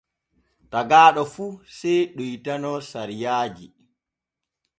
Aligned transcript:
Tagaaɗo 0.71 1.23
fu 1.33 1.45
sey 1.77 2.01
ɗoytano 2.15 2.71
sariyaaji. 2.89 3.65